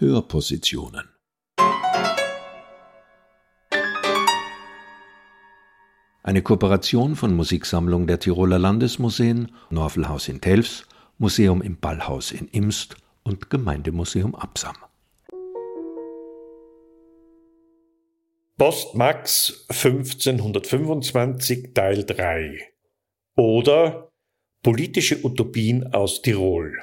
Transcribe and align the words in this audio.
Hörpositionen. 0.00 1.08
Eine 6.22 6.42
Kooperation 6.42 7.16
von 7.16 7.34
Musiksammlung 7.34 8.06
der 8.06 8.20
Tiroler 8.20 8.60
Landesmuseen, 8.60 9.50
Norfelhaus 9.70 10.28
in 10.28 10.40
Telfs, 10.40 10.86
Museum 11.18 11.62
im 11.62 11.80
Ballhaus 11.80 12.30
in 12.30 12.46
Imst 12.48 12.96
und 13.24 13.50
Gemeindemuseum 13.50 14.36
Absam. 14.36 14.76
Postmax 18.56 19.66
1525 19.68 21.74
Teil 21.74 22.04
3 22.04 22.60
oder 23.36 24.12
Politische 24.62 25.24
Utopien 25.24 25.92
aus 25.92 26.22
Tirol. 26.22 26.78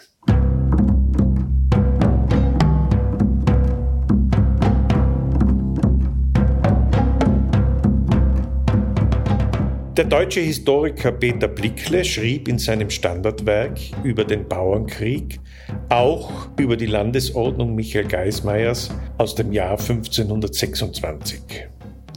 Der 9.98 10.04
deutsche 10.04 10.42
Historiker 10.42 11.14
Peter 11.14 11.48
Blickle 11.48 12.04
schrieb 12.04 12.50
in 12.50 12.60
seinem 12.60 12.90
Standardwerk 12.90 13.80
über 14.04 14.26
den 14.26 14.46
Bauernkrieg 14.46 15.40
auch 15.88 16.50
über 16.60 16.76
die 16.76 16.86
Landesordnung 16.86 17.76
Michael 17.76 18.06
Geismeyers 18.06 18.90
aus 19.18 19.36
dem 19.36 19.54
Jahr 19.54 19.80
1526. 19.80 21.40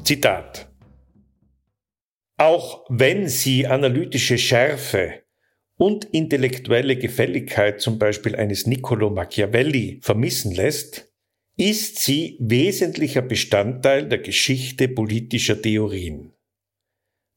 Zitat 0.03 0.69
Auch 2.37 2.85
wenn 2.89 3.29
sie 3.29 3.69
analytische 3.69 4.39
Schärfe 4.39 5.23
und 5.77 6.05
intellektuelle 6.07 6.97
Gefälligkeit 6.97 7.81
zum 7.81 8.01
Beispiel 8.01 8.35
eines 8.35 8.67
Niccolo 8.67 9.11
Machiavelli 9.11 10.01
vermissen 10.03 10.53
lässt, 10.53 11.13
ist 11.57 12.01
sie 12.01 12.39
wesentlicher 12.41 13.23
Bestandteil 13.23 14.09
der 14.09 14.19
Geschichte 14.19 14.89
politischer 14.89 15.63
Theorien. 15.63 16.33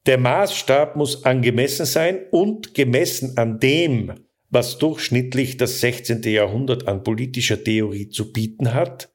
Der 0.07 0.17
Maßstab 0.17 0.95
muss 0.95 1.25
angemessen 1.25 1.85
sein 1.85 2.25
und 2.31 2.73
gemessen 2.73 3.37
an 3.37 3.59
dem, 3.59 4.25
was 4.49 4.77
durchschnittlich 4.79 5.57
das 5.57 5.79
16. 5.79 6.23
Jahrhundert 6.23 6.87
an 6.87 7.03
politischer 7.03 7.63
Theorie 7.63 8.09
zu 8.09 8.33
bieten 8.33 8.73
hat, 8.73 9.13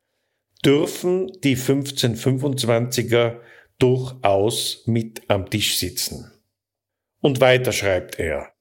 dürfen 0.64 1.31
die 1.42 1.57
1525er 1.57 3.41
durchaus 3.79 4.84
mit 4.87 5.23
am 5.29 5.51
Tisch 5.51 5.77
sitzen. 5.77 6.31
Und 7.20 7.41
weiter 7.41 7.73
schreibt 7.73 8.19
er. 8.19 8.53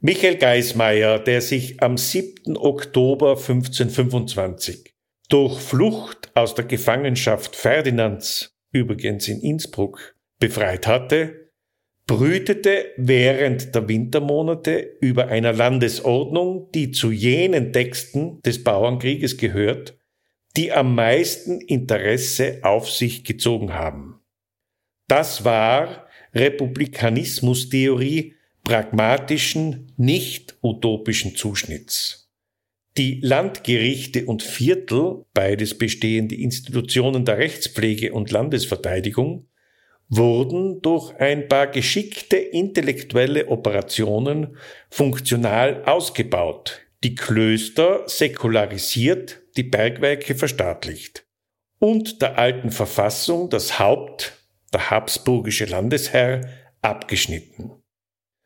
Michael 0.00 0.36
Geismeier, 0.36 1.18
der 1.18 1.40
sich 1.40 1.82
am 1.82 1.96
7. 1.96 2.56
Oktober 2.56 3.30
1525 3.30 4.92
durch 5.28 5.58
Flucht 5.60 6.30
aus 6.34 6.54
der 6.54 6.66
Gefangenschaft 6.66 7.56
Ferdinands, 7.56 8.54
übrigens 8.72 9.28
in 9.28 9.40
Innsbruck, 9.40 10.14
befreit 10.38 10.86
hatte, 10.86 11.43
brütete 12.06 12.92
während 12.96 13.74
der 13.74 13.88
Wintermonate 13.88 14.96
über 15.00 15.28
einer 15.28 15.52
Landesordnung, 15.52 16.70
die 16.72 16.90
zu 16.90 17.10
jenen 17.10 17.72
Texten 17.72 18.40
des 18.42 18.62
Bauernkrieges 18.62 19.36
gehört, 19.36 19.96
die 20.56 20.72
am 20.72 20.94
meisten 20.94 21.60
Interesse 21.60 22.60
auf 22.62 22.90
sich 22.90 23.24
gezogen 23.24 23.72
haben. 23.72 24.20
Das 25.08 25.44
war 25.44 26.06
Republikanismustheorie 26.34 28.34
pragmatischen, 28.64 29.92
nicht 29.96 30.56
utopischen 30.62 31.36
Zuschnitts. 31.36 32.30
Die 32.96 33.20
Landgerichte 33.20 34.26
und 34.26 34.42
Viertel, 34.42 35.24
beides 35.34 35.76
bestehende 35.76 36.36
Institutionen 36.36 37.24
der 37.24 37.38
Rechtspflege 37.38 38.12
und 38.12 38.30
Landesverteidigung, 38.30 39.48
wurden 40.16 40.82
durch 40.82 41.14
ein 41.18 41.48
paar 41.48 41.66
geschickte 41.66 42.36
intellektuelle 42.36 43.48
Operationen 43.48 44.56
funktional 44.90 45.84
ausgebaut, 45.84 46.80
die 47.02 47.14
Klöster 47.14 48.02
säkularisiert, 48.06 49.42
die 49.56 49.62
Bergwerke 49.62 50.34
verstaatlicht. 50.34 51.26
Und 51.78 52.22
der 52.22 52.38
alten 52.38 52.70
Verfassung 52.70 53.50
das 53.50 53.78
Haupt, 53.78 54.32
der 54.72 54.90
habsburgische 54.90 55.66
Landesherr, 55.66 56.48
abgeschnitten. 56.82 57.72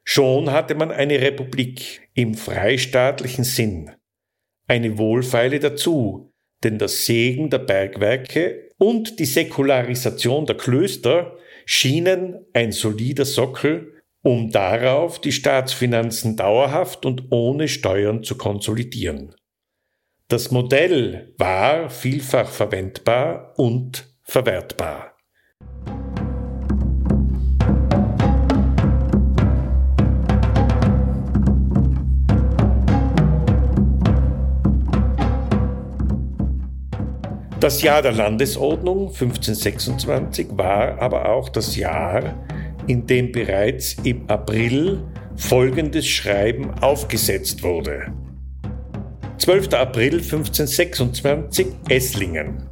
Schon 0.04 0.50
hatte 0.50 0.74
man 0.74 0.90
eine 0.90 1.20
Republik 1.20 2.08
im 2.14 2.34
freistaatlichen 2.34 3.44
Sinn, 3.44 3.90
eine 4.66 4.96
wohlfeile 4.96 5.60
dazu, 5.60 6.32
denn 6.64 6.78
das 6.78 7.06
Segen 7.06 7.50
der 7.50 7.58
Bergwerke 7.58 8.70
und 8.78 9.18
die 9.18 9.26
Säkularisation 9.26 10.46
der 10.46 10.56
Klöster 10.56 11.36
schienen 11.70 12.46
ein 12.54 12.72
solider 12.72 13.26
Sockel, 13.26 14.00
um 14.22 14.50
darauf 14.50 15.20
die 15.20 15.32
Staatsfinanzen 15.32 16.34
dauerhaft 16.34 17.04
und 17.04 17.30
ohne 17.30 17.68
Steuern 17.68 18.22
zu 18.22 18.38
konsolidieren. 18.38 19.34
Das 20.28 20.50
Modell 20.50 21.34
war 21.36 21.90
vielfach 21.90 22.48
verwendbar 22.48 23.52
und 23.58 24.08
verwertbar. 24.22 25.07
Das 37.60 37.82
Jahr 37.82 38.02
der 38.02 38.12
Landesordnung 38.12 39.08
1526 39.08 40.46
war 40.52 41.02
aber 41.02 41.28
auch 41.28 41.48
das 41.48 41.74
Jahr, 41.74 42.46
in 42.86 43.04
dem 43.04 43.32
bereits 43.32 43.96
im 44.04 44.30
April 44.30 45.02
folgendes 45.34 46.06
Schreiben 46.06 46.70
aufgesetzt 46.80 47.64
wurde. 47.64 48.12
12. 49.38 49.74
April 49.74 50.14
1526 50.18 51.66
Esslingen. 51.88 52.68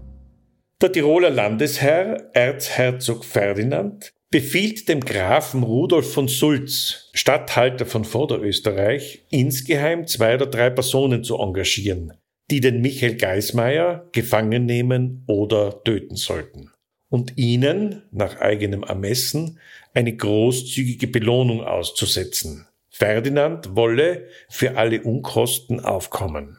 Der 0.81 0.93
Tiroler 0.93 1.31
Landesherr 1.31 2.31
Erzherzog 2.33 3.25
Ferdinand 3.25 4.13
befiehlt 4.31 4.89
dem 4.89 5.01
Grafen 5.01 5.65
Rudolf 5.65 6.13
von 6.13 6.29
Sulz, 6.29 7.11
Statthalter 7.13 7.87
von 7.87 8.05
Vorderösterreich, 8.05 9.25
insgeheim 9.31 10.07
zwei 10.07 10.37
oder 10.37 10.47
drei 10.47 10.71
Personen 10.71 11.25
zu 11.25 11.39
engagieren, 11.39 12.13
die 12.51 12.61
den 12.61 12.81
Michael 12.81 13.17
Geismeier 13.17 14.09
gefangen 14.13 14.67
nehmen 14.67 15.25
oder 15.27 15.83
töten 15.83 16.17
sollten 16.17 16.71
und 17.09 17.37
ihnen 17.37 18.03
nach 18.11 18.41
eigenem 18.41 18.83
Ermessen 18.83 19.59
eine 19.95 20.15
großzügige 20.17 21.09
Belohnung 21.09 21.63
auszusetzen. 21.63 22.69
Ferdinand 22.89 23.77
wolle 23.77 24.29
für 24.49 24.77
alle 24.77 25.03
Unkosten 25.03 25.81
aufkommen. 25.81 26.59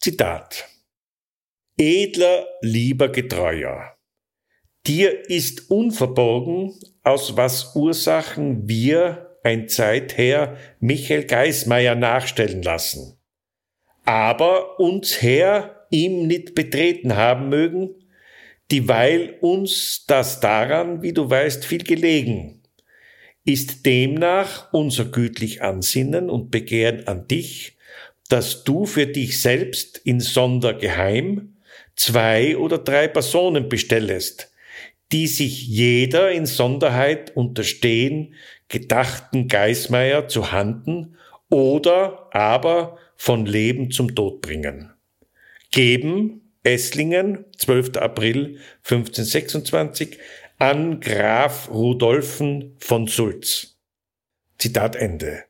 Zitat 0.00 0.68
Edler, 1.78 2.46
lieber 2.60 3.08
Getreuer, 3.08 3.96
dir 4.86 5.28
ist 5.30 5.70
unverborgen, 5.70 6.78
aus 7.02 7.36
was 7.36 7.76
Ursachen 7.76 8.68
wir 8.68 9.38
ein 9.44 9.68
Zeither 9.68 10.56
Michael 10.80 11.24
Geismeier 11.24 11.94
nachstellen 11.94 12.62
lassen 12.62 13.21
aber 14.04 14.80
uns 14.80 15.22
Herr 15.22 15.86
ihm 15.90 16.26
nicht 16.26 16.54
betreten 16.54 17.16
haben 17.16 17.48
mögen, 17.48 17.90
dieweil 18.70 19.36
uns 19.40 20.04
das 20.06 20.40
daran, 20.40 21.02
wie 21.02 21.12
du 21.12 21.28
weißt, 21.28 21.64
viel 21.64 21.84
gelegen, 21.84 22.62
ist 23.44 23.84
demnach 23.86 24.72
unser 24.72 25.04
gütlich 25.04 25.62
Ansinnen 25.62 26.30
und 26.30 26.50
Begehren 26.50 27.06
an 27.06 27.26
dich, 27.28 27.76
dass 28.28 28.64
du 28.64 28.86
für 28.86 29.06
dich 29.06 29.40
selbst 29.40 29.98
in 29.98 30.20
Sondergeheim 30.20 31.56
zwei 31.96 32.56
oder 32.56 32.78
drei 32.78 33.08
Personen 33.08 33.68
bestellest, 33.68 34.52
die 35.12 35.26
sich 35.26 35.66
jeder 35.66 36.30
in 36.30 36.46
Sonderheit 36.46 37.36
unterstehen, 37.36 38.34
gedachten 38.68 39.48
Geismeier 39.48 40.28
zu 40.28 40.52
handen 40.52 41.16
oder 41.50 42.28
aber 42.32 42.96
von 43.22 43.46
Leben 43.46 43.92
zum 43.92 44.16
Tod 44.16 44.40
bringen. 44.40 44.92
Geben 45.70 46.56
Esslingen, 46.64 47.44
12. 47.56 47.98
April 47.98 48.58
1526, 48.78 50.18
an 50.58 50.98
Graf 50.98 51.70
Rudolfen 51.70 52.74
von 52.80 53.06
Sulz. 53.06 53.78
Zitat 54.58 54.96
Ende. 54.96 55.44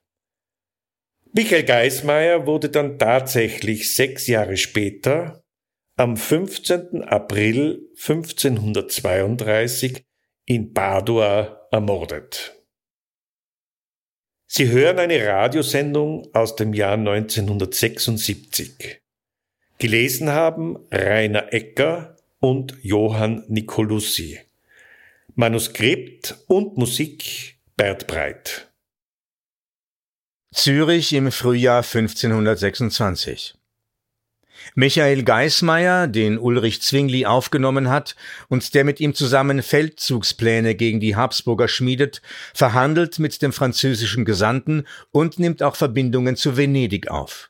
Michael 1.33 1.65
Geismeier 1.65 2.47
wurde 2.47 2.69
dann 2.69 2.99
tatsächlich 2.99 3.97
sechs 3.97 4.27
Jahre 4.27 4.59
später, 4.59 5.43
am 5.97 6.19
15. 6.19 7.05
April 7.05 7.89
1532, 7.97 10.05
in 10.45 10.75
Padua 10.75 11.67
ermordet. 11.71 12.62
Sie 14.55 14.69
hören 14.69 14.99
eine 14.99 15.27
Radiosendung 15.27 16.29
aus 16.35 16.57
dem 16.57 16.75
Jahr 16.75 16.99
1976. 16.99 19.01
Gelesen 19.79 20.29
haben 20.29 20.79
Rainer 20.91 21.55
Ecker 21.55 22.19
und 22.39 22.77
Johann 22.83 23.47
Nicolussi. 23.49 24.41
Manuskript 25.37 26.37
und 26.49 26.77
Musik 26.77 27.61
Bert 27.79 28.07
Breit. 28.07 28.71
Zürich 30.55 31.15
im 31.15 31.33
Frühjahr 31.33 31.83
1526. 31.83 33.55
Michael 34.75 35.23
Geismeier, 35.23 36.07
den 36.07 36.39
Ulrich 36.39 36.83
Zwingli 36.83 37.27
aufgenommen 37.27 37.89
hat 37.89 38.17
und 38.49 38.75
der 38.75 38.85
mit 38.85 39.01
ihm 39.01 39.15
zusammen 39.15 39.63
Feldzugspläne 39.63 40.75
gegen 40.75 41.01
die 41.01 41.17
Habsburger 41.17 41.69
schmiedet, 41.69 42.23
verhandelt 42.55 43.19
mit 43.19 43.43
dem 43.43 43.53
französischen 43.53 44.25
Gesandten 44.25 44.87
und 45.11 45.39
nimmt 45.39 45.63
auch 45.63 45.77
Verbindungen 45.77 46.37
zu 46.37 46.57
Venedig 46.57 47.09
auf. 47.09 47.49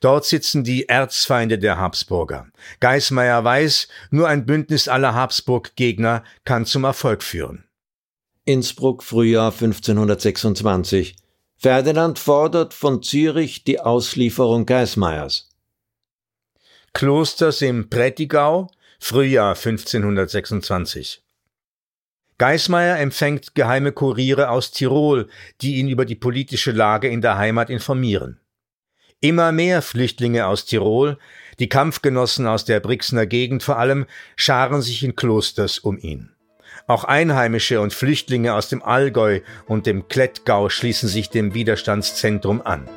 Dort 0.00 0.24
sitzen 0.24 0.64
die 0.64 0.88
Erzfeinde 0.88 1.58
der 1.58 1.78
Habsburger. 1.78 2.46
Geismeier 2.80 3.42
weiß, 3.42 3.88
nur 4.10 4.28
ein 4.28 4.46
Bündnis 4.46 4.88
aller 4.88 5.14
Habsburg-Gegner 5.14 6.24
kann 6.44 6.66
zum 6.66 6.84
Erfolg 6.84 7.22
führen. 7.22 7.64
Innsbruck, 8.44 9.02
Frühjahr 9.02 9.52
1526. 9.52 11.16
Ferdinand 11.56 12.18
fordert 12.18 12.74
von 12.74 13.02
Zürich 13.02 13.62
die 13.62 13.78
Auslieferung 13.80 14.66
Geismeiers. 14.66 15.51
Klosters 16.94 17.62
im 17.62 17.88
Prättigau, 17.88 18.70
Frühjahr 19.00 19.56
1526. 19.56 21.22
Geismeier 22.36 22.98
empfängt 22.98 23.54
geheime 23.54 23.92
Kuriere 23.92 24.50
aus 24.50 24.72
Tirol, 24.72 25.28
die 25.62 25.76
ihn 25.76 25.88
über 25.88 26.04
die 26.04 26.14
politische 26.14 26.70
Lage 26.70 27.08
in 27.08 27.22
der 27.22 27.38
Heimat 27.38 27.70
informieren. 27.70 28.40
Immer 29.20 29.52
mehr 29.52 29.80
Flüchtlinge 29.80 30.46
aus 30.46 30.66
Tirol, 30.66 31.16
die 31.58 31.68
Kampfgenossen 31.68 32.46
aus 32.46 32.64
der 32.64 32.80
Brixner 32.80 33.26
Gegend 33.26 33.62
vor 33.62 33.78
allem, 33.78 34.06
scharen 34.36 34.82
sich 34.82 35.02
in 35.02 35.16
Klosters 35.16 35.78
um 35.78 35.96
ihn. 35.98 36.34
Auch 36.86 37.04
Einheimische 37.04 37.80
und 37.80 37.94
Flüchtlinge 37.94 38.54
aus 38.54 38.68
dem 38.68 38.82
Allgäu 38.82 39.40
und 39.66 39.86
dem 39.86 40.08
Klettgau 40.08 40.68
schließen 40.68 41.08
sich 41.08 41.30
dem 41.30 41.54
Widerstandszentrum 41.54 42.60
an. 42.60 42.88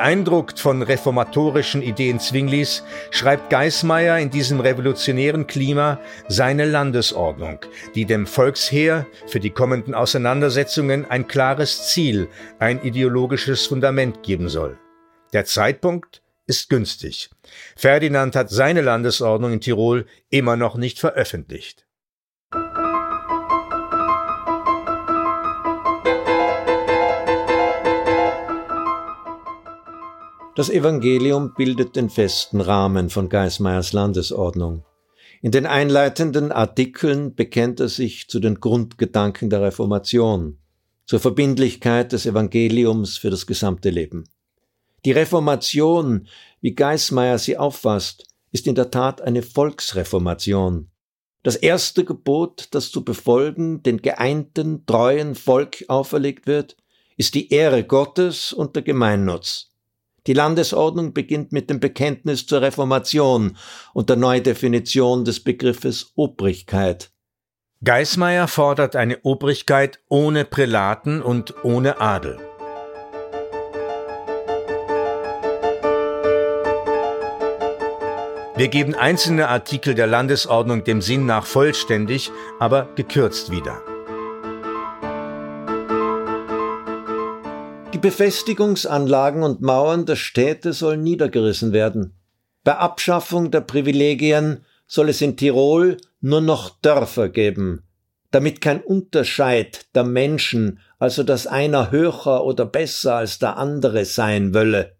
Beeindruckt 0.00 0.58
von 0.58 0.80
reformatorischen 0.80 1.82
Ideen 1.82 2.20
Zwinglis 2.20 2.82
schreibt 3.10 3.50
Geismeier 3.50 4.18
in 4.18 4.30
diesem 4.30 4.58
revolutionären 4.58 5.46
Klima 5.46 6.00
seine 6.26 6.64
Landesordnung, 6.64 7.58
die 7.94 8.06
dem 8.06 8.26
Volksheer 8.26 9.06
für 9.26 9.40
die 9.40 9.50
kommenden 9.50 9.92
Auseinandersetzungen 9.94 11.04
ein 11.04 11.28
klares 11.28 11.88
Ziel, 11.88 12.28
ein 12.58 12.82
ideologisches 12.82 13.66
Fundament 13.66 14.22
geben 14.22 14.48
soll. 14.48 14.78
Der 15.34 15.44
Zeitpunkt 15.44 16.22
ist 16.46 16.70
günstig. 16.70 17.28
Ferdinand 17.76 18.34
hat 18.36 18.48
seine 18.48 18.80
Landesordnung 18.80 19.52
in 19.52 19.60
Tirol 19.60 20.06
immer 20.30 20.56
noch 20.56 20.76
nicht 20.76 20.98
veröffentlicht. 20.98 21.84
Das 30.56 30.68
Evangelium 30.68 31.54
bildet 31.54 31.94
den 31.94 32.10
festen 32.10 32.60
Rahmen 32.60 33.08
von 33.08 33.28
Geismeyers 33.28 33.92
Landesordnung. 33.92 34.84
In 35.42 35.52
den 35.52 35.64
einleitenden 35.64 36.50
Artikeln 36.50 37.36
bekennt 37.36 37.78
er 37.78 37.88
sich 37.88 38.28
zu 38.28 38.40
den 38.40 38.56
Grundgedanken 38.56 39.48
der 39.48 39.62
Reformation, 39.62 40.58
zur 41.06 41.20
Verbindlichkeit 41.20 42.10
des 42.10 42.26
Evangeliums 42.26 43.16
für 43.16 43.30
das 43.30 43.46
gesamte 43.46 43.90
Leben. 43.90 44.24
Die 45.04 45.12
Reformation, 45.12 46.26
wie 46.60 46.74
Geismeier 46.74 47.38
sie 47.38 47.56
auffasst, 47.56 48.26
ist 48.50 48.66
in 48.66 48.74
der 48.74 48.90
Tat 48.90 49.22
eine 49.22 49.42
Volksreformation. 49.42 50.90
Das 51.44 51.54
erste 51.54 52.04
Gebot, 52.04 52.68
das 52.72 52.90
zu 52.90 53.04
befolgen 53.04 53.84
den 53.84 54.02
geeinten, 54.02 54.84
treuen 54.84 55.36
Volk 55.36 55.84
auferlegt 55.86 56.48
wird, 56.48 56.76
ist 57.16 57.34
die 57.34 57.50
Ehre 57.52 57.84
Gottes 57.84 58.52
und 58.52 58.74
der 58.74 58.82
Gemeinnutz. 58.82 59.69
Die 60.26 60.32
Landesordnung 60.34 61.14
beginnt 61.14 61.52
mit 61.52 61.70
dem 61.70 61.80
Bekenntnis 61.80 62.46
zur 62.46 62.62
Reformation 62.62 63.56
und 63.94 64.10
der 64.10 64.16
Neudefinition 64.16 65.24
des 65.24 65.42
Begriffes 65.42 66.12
Obrigkeit. 66.14 67.10
Geismeier 67.82 68.46
fordert 68.46 68.94
eine 68.94 69.20
Obrigkeit 69.22 70.00
ohne 70.08 70.44
Prälaten 70.44 71.22
und 71.22 71.64
ohne 71.64 72.00
Adel. 72.00 72.38
Wir 78.56 78.68
geben 78.68 78.94
einzelne 78.94 79.48
Artikel 79.48 79.94
der 79.94 80.06
Landesordnung 80.06 80.84
dem 80.84 81.00
Sinn 81.00 81.24
nach 81.24 81.46
vollständig, 81.46 82.30
aber 82.58 82.90
gekürzt 82.94 83.50
wieder. 83.50 83.80
Befestigungsanlagen 88.00 89.42
und 89.42 89.60
Mauern 89.62 90.06
der 90.06 90.16
Städte 90.16 90.72
sollen 90.72 91.02
niedergerissen 91.02 91.72
werden. 91.72 92.14
Bei 92.64 92.76
Abschaffung 92.76 93.50
der 93.50 93.62
Privilegien 93.62 94.64
soll 94.86 95.08
es 95.08 95.20
in 95.20 95.36
Tirol 95.36 95.96
nur 96.20 96.40
noch 96.40 96.70
Dörfer 96.80 97.28
geben, 97.28 97.82
damit 98.30 98.60
kein 98.60 98.80
Unterscheid 98.80 99.86
der 99.94 100.04
Menschen, 100.04 100.80
also 100.98 101.22
dass 101.22 101.46
einer 101.46 101.90
höher 101.90 102.44
oder 102.44 102.66
besser 102.66 103.16
als 103.16 103.38
der 103.38 103.56
andere 103.56 104.04
sein 104.04 104.52
wolle. 104.52 104.96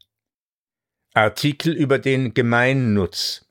Artikel 1.13 1.75
über 1.75 1.99
den 1.99 2.35
Gemeinnutz. 2.35 3.47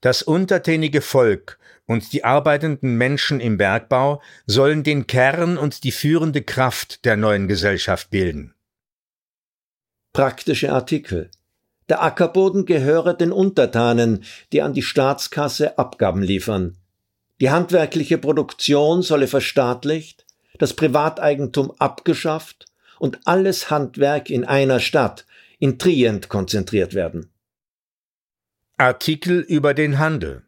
Das 0.00 0.22
untertänige 0.22 1.02
Volk 1.02 1.58
und 1.86 2.12
die 2.12 2.24
arbeitenden 2.24 2.96
Menschen 2.96 3.40
im 3.40 3.58
Bergbau 3.58 4.22
sollen 4.46 4.82
den 4.82 5.06
Kern 5.06 5.58
und 5.58 5.84
die 5.84 5.92
führende 5.92 6.42
Kraft 6.42 7.04
der 7.04 7.16
neuen 7.16 7.48
Gesellschaft 7.48 8.10
bilden. 8.10 8.54
Praktische 10.12 10.72
Artikel. 10.72 11.30
Der 11.88 12.02
Ackerboden 12.02 12.66
gehöre 12.66 13.14
den 13.14 13.30
Untertanen, 13.30 14.24
die 14.52 14.60
an 14.60 14.74
die 14.74 14.82
Staatskasse 14.82 15.78
Abgaben 15.78 16.22
liefern. 16.22 16.76
Die 17.40 17.50
handwerkliche 17.50 18.18
Produktion 18.18 19.02
solle 19.02 19.28
verstaatlicht, 19.28 20.26
das 20.58 20.74
Privateigentum 20.74 21.72
abgeschafft 21.78 22.66
und 22.98 23.20
alles 23.24 23.70
Handwerk 23.70 24.30
in 24.30 24.44
einer 24.44 24.80
Stadt, 24.80 25.26
in 25.58 25.78
Trient, 25.78 26.28
konzentriert 26.28 26.94
werden. 26.94 27.30
Artikel 28.76 29.40
über 29.40 29.74
den 29.74 29.98
Handel. 29.98 30.42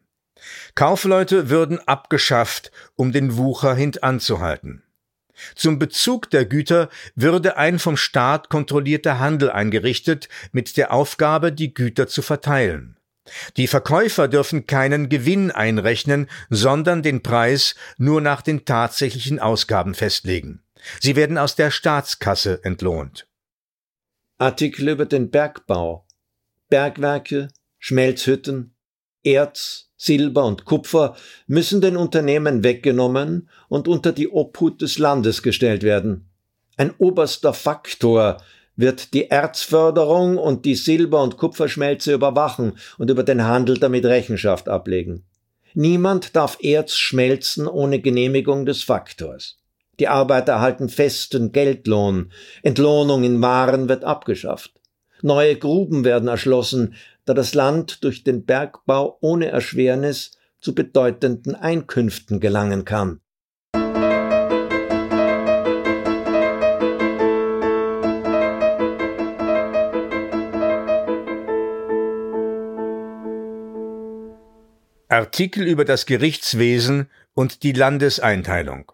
Kaufleute 0.75 1.49
würden 1.49 1.79
abgeschafft, 1.87 2.71
um 2.95 3.11
den 3.11 3.37
Wucher 3.37 3.75
hintanzuhalten. 3.75 4.83
Zum 5.55 5.79
Bezug 5.79 6.29
der 6.29 6.45
Güter 6.45 6.89
würde 7.15 7.57
ein 7.57 7.79
vom 7.79 7.97
Staat 7.97 8.49
kontrollierter 8.49 9.19
Handel 9.19 9.51
eingerichtet, 9.51 10.29
mit 10.51 10.77
der 10.77 10.93
Aufgabe, 10.93 11.51
die 11.51 11.73
Güter 11.73 12.07
zu 12.07 12.21
verteilen. 12.21 12.97
Die 13.57 13.67
Verkäufer 13.67 14.27
dürfen 14.27 14.67
keinen 14.67 15.09
Gewinn 15.09 15.49
einrechnen, 15.51 16.29
sondern 16.49 17.03
den 17.03 17.23
Preis 17.23 17.75
nur 17.97 18.21
nach 18.21 18.41
den 18.41 18.65
tatsächlichen 18.65 19.39
Ausgaben 19.39 19.95
festlegen. 19.95 20.61
Sie 20.99 21.15
werden 21.15 21.37
aus 21.37 21.55
der 21.55 21.71
Staatskasse 21.71 22.63
entlohnt. 22.63 23.27
Artikel 24.37 24.89
über 24.89 25.05
den 25.05 25.29
Bergbau. 25.31 26.05
Bergwerke, 26.69 27.47
Schmelzhütten, 27.79 28.72
Erz, 29.23 29.89
Silber 29.97 30.45
und 30.45 30.65
Kupfer 30.65 31.15
müssen 31.47 31.79
den 31.79 31.95
Unternehmen 31.95 32.63
weggenommen 32.63 33.49
und 33.69 33.87
unter 33.87 34.11
die 34.11 34.29
Obhut 34.29 34.81
des 34.81 34.97
Landes 34.97 35.43
gestellt 35.43 35.83
werden. 35.83 36.29
Ein 36.75 36.93
oberster 36.97 37.53
Faktor 37.53 38.41
wird 38.75 39.13
die 39.13 39.29
Erzförderung 39.29 40.37
und 40.37 40.65
die 40.65 40.75
Silber- 40.75 41.23
und 41.23 41.37
Kupferschmelze 41.37 42.13
überwachen 42.13 42.73
und 42.97 43.09
über 43.09 43.23
den 43.23 43.43
Handel 43.43 43.77
damit 43.77 44.05
Rechenschaft 44.05 44.67
ablegen. 44.67 45.23
Niemand 45.75 46.35
darf 46.35 46.57
Erz 46.61 46.97
schmelzen 46.97 47.67
ohne 47.67 47.99
Genehmigung 47.99 48.65
des 48.65 48.83
Faktors. 48.83 49.59
Die 49.99 50.07
Arbeiter 50.07 50.53
erhalten 50.53 50.89
festen 50.89 51.51
Geldlohn, 51.51 52.31
Entlohnung 52.63 53.23
in 53.23 53.41
Waren 53.41 53.89
wird 53.89 54.03
abgeschafft. 54.03 54.71
Neue 55.21 55.55
Gruben 55.55 56.03
werden 56.03 56.27
erschlossen, 56.27 56.95
da 57.25 57.33
das 57.33 57.53
Land 57.53 58.03
durch 58.03 58.23
den 58.23 58.45
Bergbau 58.45 59.17
ohne 59.21 59.47
Erschwernis 59.47 60.31
zu 60.59 60.73
bedeutenden 60.73 61.55
Einkünften 61.55 62.39
gelangen 62.39 62.85
kann. 62.85 63.19
Artikel 75.09 75.67
über 75.67 75.85
das 75.85 76.07
Gerichtswesen 76.07 77.07
und 77.35 77.61
die 77.61 77.71
Landeseinteilung. 77.71 78.91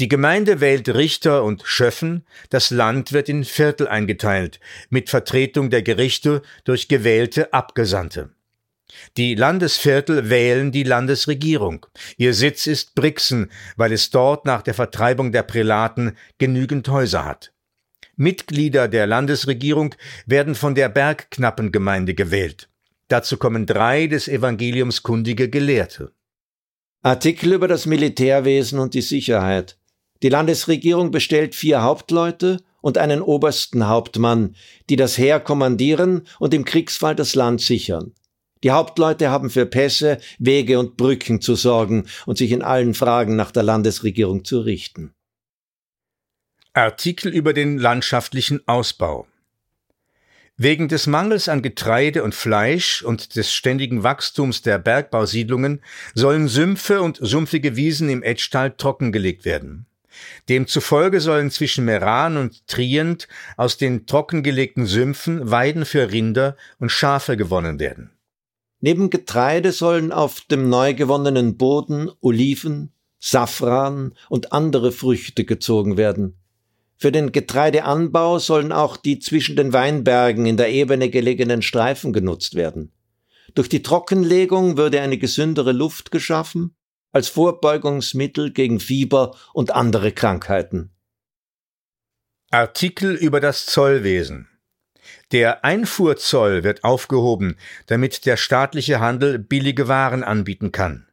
Die 0.00 0.08
Gemeinde 0.08 0.60
wählt 0.60 0.88
Richter 0.88 1.44
und 1.44 1.62
Schöffen, 1.66 2.24
das 2.48 2.70
Land 2.70 3.12
wird 3.12 3.28
in 3.28 3.44
Viertel 3.44 3.86
eingeteilt, 3.86 4.58
mit 4.88 5.10
Vertretung 5.10 5.68
der 5.68 5.82
Gerichte 5.82 6.40
durch 6.64 6.88
gewählte 6.88 7.52
Abgesandte. 7.52 8.30
Die 9.18 9.34
Landesviertel 9.34 10.30
wählen 10.30 10.72
die 10.72 10.84
Landesregierung. 10.84 11.84
Ihr 12.16 12.32
Sitz 12.32 12.66
ist 12.66 12.94
Brixen, 12.94 13.50
weil 13.76 13.92
es 13.92 14.08
dort 14.08 14.46
nach 14.46 14.62
der 14.62 14.72
Vertreibung 14.72 15.32
der 15.32 15.42
Prälaten 15.42 16.16
genügend 16.38 16.88
Häuser 16.88 17.26
hat. 17.26 17.52
Mitglieder 18.16 18.88
der 18.88 19.06
Landesregierung 19.06 19.94
werden 20.24 20.54
von 20.54 20.74
der 20.74 20.88
Bergknappengemeinde 20.88 22.14
gewählt. 22.14 22.70
Dazu 23.08 23.36
kommen 23.36 23.66
drei 23.66 24.06
des 24.06 24.28
Evangeliums 24.28 25.02
kundige 25.02 25.50
Gelehrte. 25.50 26.12
Artikel 27.02 27.52
über 27.52 27.68
das 27.68 27.84
Militärwesen 27.84 28.78
und 28.78 28.94
die 28.94 29.02
Sicherheit. 29.02 29.76
Die 30.22 30.28
Landesregierung 30.28 31.10
bestellt 31.10 31.54
vier 31.54 31.82
Hauptleute 31.82 32.58
und 32.82 32.98
einen 32.98 33.22
obersten 33.22 33.88
Hauptmann, 33.88 34.54
die 34.88 34.96
das 34.96 35.18
Heer 35.18 35.40
kommandieren 35.40 36.26
und 36.38 36.54
im 36.54 36.64
Kriegsfall 36.64 37.14
das 37.14 37.34
Land 37.34 37.60
sichern. 37.60 38.12
Die 38.62 38.70
Hauptleute 38.70 39.30
haben 39.30 39.48
für 39.48 39.64
Pässe, 39.64 40.18
Wege 40.38 40.78
und 40.78 40.96
Brücken 40.98 41.40
zu 41.40 41.54
sorgen 41.54 42.06
und 42.26 42.36
sich 42.36 42.52
in 42.52 42.62
allen 42.62 42.92
Fragen 42.92 43.34
nach 43.34 43.50
der 43.50 43.62
Landesregierung 43.62 44.44
zu 44.44 44.60
richten. 44.60 45.14
Artikel 46.74 47.32
über 47.32 47.52
den 47.52 47.78
landschaftlichen 47.78 48.60
Ausbau. 48.68 49.26
Wegen 50.56 50.88
des 50.88 51.06
Mangels 51.06 51.48
an 51.48 51.62
Getreide 51.62 52.22
und 52.22 52.34
Fleisch 52.34 53.02
und 53.02 53.34
des 53.34 53.50
ständigen 53.50 54.02
Wachstums 54.02 54.60
der 54.60 54.78
Bergbausiedlungen 54.78 55.82
sollen 56.14 56.48
Sümpfe 56.48 57.00
und 57.00 57.18
sumpfige 57.20 57.76
Wiesen 57.76 58.10
im 58.10 58.22
Etschtal 58.22 58.70
trockengelegt 58.76 59.46
werden. 59.46 59.86
Demzufolge 60.48 61.20
sollen 61.20 61.50
zwischen 61.50 61.84
Meran 61.84 62.36
und 62.36 62.66
Trient 62.66 63.28
aus 63.56 63.76
den 63.76 64.06
trockengelegten 64.06 64.86
Sümpfen 64.86 65.50
Weiden 65.50 65.84
für 65.84 66.10
Rinder 66.10 66.56
und 66.78 66.90
Schafe 66.90 67.36
gewonnen 67.36 67.78
werden. 67.78 68.10
Neben 68.80 69.10
Getreide 69.10 69.72
sollen 69.72 70.10
auf 70.10 70.40
dem 70.40 70.68
neu 70.68 70.94
gewonnenen 70.94 71.56
Boden 71.56 72.10
Oliven, 72.20 72.92
Safran 73.18 74.14
und 74.30 74.52
andere 74.52 74.90
Früchte 74.90 75.44
gezogen 75.44 75.96
werden. 75.98 76.36
Für 76.96 77.12
den 77.12 77.32
Getreideanbau 77.32 78.38
sollen 78.38 78.72
auch 78.72 78.96
die 78.96 79.18
zwischen 79.18 79.56
den 79.56 79.72
Weinbergen 79.72 80.46
in 80.46 80.56
der 80.56 80.70
Ebene 80.70 81.10
gelegenen 81.10 81.62
Streifen 81.62 82.12
genutzt 82.12 82.54
werden. 82.54 82.92
Durch 83.54 83.68
die 83.68 83.82
Trockenlegung 83.82 84.76
würde 84.76 85.00
eine 85.00 85.18
gesündere 85.18 85.72
Luft 85.72 86.10
geschaffen 86.10 86.74
als 87.12 87.28
Vorbeugungsmittel 87.28 88.52
gegen 88.52 88.80
Fieber 88.80 89.36
und 89.52 89.72
andere 89.72 90.12
Krankheiten. 90.12 90.90
Artikel 92.50 93.14
über 93.14 93.40
das 93.40 93.66
Zollwesen 93.66 94.50
der 95.32 95.64
Einfuhrzoll 95.64 96.64
wird 96.64 96.82
aufgehoben, 96.82 97.56
damit 97.86 98.26
der 98.26 98.36
staatliche 98.36 99.00
Handel 99.00 99.38
billige 99.38 99.86
Waren 99.88 100.24
anbieten 100.24 100.72
kann. 100.72 101.06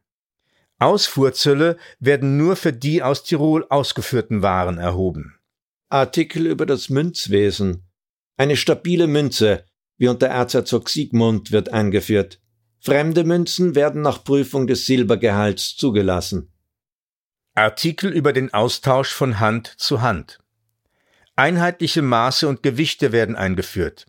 Ausfuhrzölle 0.78 1.76
werden 1.98 2.36
nur 2.36 2.56
für 2.56 2.72
die 2.72 3.02
aus 3.02 3.24
Tirol 3.24 3.66
ausgeführten 3.68 4.42
Waren 4.42 4.78
erhoben. 4.78 5.38
Artikel 5.88 6.46
über 6.46 6.66
das 6.66 6.88
Münzwesen. 6.88 7.84
Eine 8.36 8.56
stabile 8.56 9.06
Münze, 9.06 9.64
wie 9.96 10.08
unter 10.08 10.28
Erzherzog 10.28 10.88
Siegmund, 10.88 11.50
wird 11.50 11.72
eingeführt. 11.72 12.40
Fremde 12.80 13.24
Münzen 13.24 13.74
werden 13.74 14.02
nach 14.02 14.22
Prüfung 14.22 14.66
des 14.66 14.86
Silbergehalts 14.86 15.76
zugelassen. 15.76 16.52
Artikel 17.54 18.12
über 18.12 18.32
den 18.32 18.54
Austausch 18.54 19.12
von 19.12 19.40
Hand 19.40 19.74
zu 19.78 20.00
Hand. 20.00 20.38
Einheitliche 21.34 22.02
Maße 22.02 22.46
und 22.46 22.62
Gewichte 22.62 23.10
werden 23.10 23.34
eingeführt. 23.34 24.06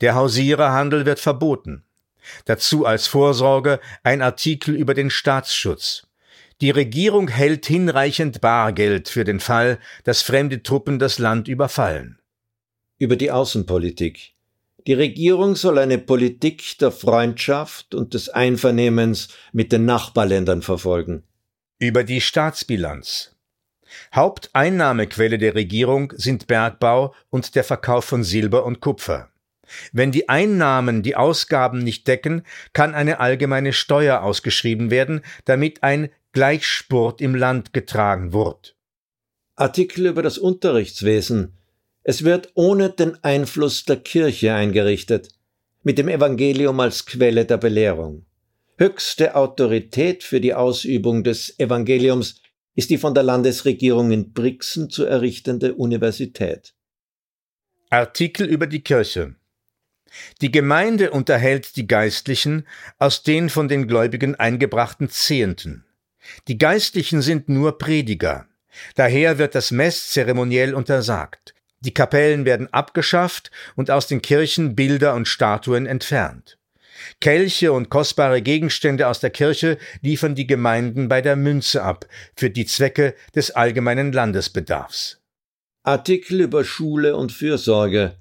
Der 0.00 0.16
Hausiererhandel 0.16 1.06
wird 1.06 1.20
verboten. 1.20 1.84
Dazu 2.44 2.84
als 2.84 3.06
Vorsorge 3.06 3.80
ein 4.02 4.22
Artikel 4.22 4.74
über 4.74 4.94
den 4.94 5.10
Staatsschutz. 5.10 6.06
Die 6.60 6.70
Regierung 6.70 7.28
hält 7.28 7.66
hinreichend 7.66 8.40
Bargeld 8.40 9.08
für 9.08 9.24
den 9.24 9.40
Fall, 9.40 9.78
dass 10.04 10.22
fremde 10.22 10.62
Truppen 10.62 10.98
das 10.98 11.18
Land 11.18 11.48
überfallen. 11.48 12.18
Über 12.98 13.16
die 13.16 13.30
Außenpolitik. 13.30 14.34
Die 14.86 14.94
Regierung 14.94 15.56
soll 15.56 15.78
eine 15.78 15.98
Politik 15.98 16.78
der 16.78 16.90
Freundschaft 16.90 17.94
und 17.94 18.14
des 18.14 18.28
Einvernehmens 18.28 19.28
mit 19.52 19.72
den 19.72 19.84
Nachbarländern 19.84 20.62
verfolgen. 20.62 21.24
Über 21.78 22.04
die 22.04 22.20
Staatsbilanz. 22.20 23.36
Haupteinnahmequelle 24.14 25.38
der 25.38 25.54
Regierung 25.54 26.12
sind 26.16 26.46
Bergbau 26.46 27.14
und 27.28 27.54
der 27.54 27.64
Verkauf 27.64 28.04
von 28.04 28.24
Silber 28.24 28.64
und 28.64 28.80
Kupfer. 28.80 29.30
Wenn 29.92 30.12
die 30.12 30.28
Einnahmen 30.28 31.02
die 31.02 31.16
Ausgaben 31.16 31.78
nicht 31.78 32.08
decken, 32.08 32.42
kann 32.72 32.94
eine 32.94 33.20
allgemeine 33.20 33.72
Steuer 33.72 34.22
ausgeschrieben 34.22 34.90
werden, 34.90 35.22
damit 35.44 35.82
ein 35.82 36.10
Gleichspurt 36.32 37.20
im 37.20 37.34
Land 37.34 37.72
getragen 37.72 38.32
wird. 38.32 38.76
Artikel 39.56 40.06
über 40.06 40.22
das 40.22 40.38
Unterrichtswesen. 40.38 41.59
Es 42.02 42.24
wird 42.24 42.50
ohne 42.54 42.90
den 42.90 43.22
Einfluss 43.22 43.84
der 43.84 43.96
Kirche 43.96 44.54
eingerichtet, 44.54 45.28
mit 45.82 45.98
dem 45.98 46.08
Evangelium 46.08 46.80
als 46.80 47.06
Quelle 47.06 47.44
der 47.44 47.58
Belehrung. 47.58 48.26
Höchste 48.78 49.36
Autorität 49.36 50.24
für 50.24 50.40
die 50.40 50.54
Ausübung 50.54 51.22
des 51.22 51.58
Evangeliums 51.58 52.40
ist 52.74 52.88
die 52.88 52.98
von 52.98 53.12
der 53.12 53.22
Landesregierung 53.22 54.10
in 54.10 54.32
Brixen 54.32 54.88
zu 54.88 55.04
errichtende 55.04 55.74
Universität. 55.74 56.74
Artikel 57.90 58.46
über 58.46 58.66
die 58.66 58.82
Kirche. 58.82 59.34
Die 60.40 60.50
Gemeinde 60.50 61.10
unterhält 61.10 61.76
die 61.76 61.86
Geistlichen 61.86 62.66
aus 62.98 63.22
den 63.22 63.50
von 63.50 63.68
den 63.68 63.86
Gläubigen 63.86 64.34
eingebrachten 64.34 65.10
Zehnten. 65.10 65.84
Die 66.48 66.58
Geistlichen 66.58 67.22
sind 67.22 67.48
nur 67.48 67.78
Prediger. 67.78 68.46
Daher 68.94 69.38
wird 69.38 69.54
das 69.54 69.70
Mess 69.70 70.10
zeremoniell 70.10 70.74
untersagt. 70.74 71.54
Die 71.80 71.94
Kapellen 71.94 72.44
werden 72.44 72.72
abgeschafft 72.72 73.50
und 73.76 73.90
aus 73.90 74.06
den 74.06 74.22
Kirchen 74.22 74.76
Bilder 74.76 75.14
und 75.14 75.28
Statuen 75.28 75.86
entfernt. 75.86 76.58
Kelche 77.20 77.72
und 77.72 77.88
kostbare 77.88 78.42
Gegenstände 78.42 79.08
aus 79.08 79.20
der 79.20 79.30
Kirche 79.30 79.78
liefern 80.02 80.34
die 80.34 80.46
Gemeinden 80.46 81.08
bei 81.08 81.22
der 81.22 81.36
Münze 81.36 81.82
ab, 81.82 82.06
für 82.36 82.50
die 82.50 82.66
Zwecke 82.66 83.14
des 83.34 83.52
allgemeinen 83.52 84.12
Landesbedarfs. 84.12 85.20
Artikel 85.82 86.42
über 86.42 86.62
Schule 86.62 87.16
und 87.16 87.32
Fürsorge 87.32 88.16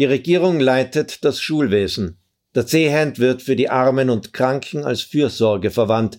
die 0.00 0.06
Regierung 0.06 0.60
leitet 0.60 1.26
das 1.26 1.42
Schulwesen. 1.42 2.16
Der 2.54 2.66
Zehend 2.66 3.18
wird 3.18 3.42
für 3.42 3.54
die 3.54 3.68
Armen 3.68 4.08
und 4.08 4.32
Kranken 4.32 4.82
als 4.82 5.02
Fürsorge 5.02 5.70
verwandt. 5.70 6.16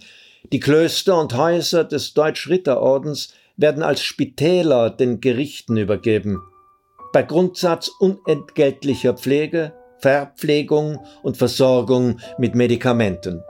Die 0.52 0.60
Klöster 0.60 1.20
und 1.20 1.34
Häuser 1.34 1.84
des 1.84 2.14
Deutsch-Ritterordens 2.14 3.34
werden 3.58 3.82
als 3.82 4.04
Spitäler 4.04 4.92
den 4.92 5.20
Gerichten 5.20 5.78
übergeben. 5.78 6.44
Bei 7.14 7.24
Grundsatz 7.24 7.90
unentgeltlicher 8.00 9.14
Pflege, 9.16 9.74
Verpflegung 10.00 11.00
und 11.24 11.36
Versorgung 11.36 12.20
mit 12.38 12.56
Medikamenten. 12.56 13.44